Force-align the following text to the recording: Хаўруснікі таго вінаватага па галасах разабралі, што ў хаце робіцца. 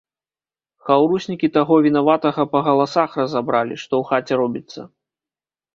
Хаўруснікі 0.87 1.47
таго 1.59 1.73
вінаватага 1.87 2.41
па 2.55 2.59
галасах 2.69 3.09
разабралі, 3.21 3.75
што 3.87 3.93
ў 3.97 4.03
хаце 4.13 4.33
робіцца. 4.45 4.81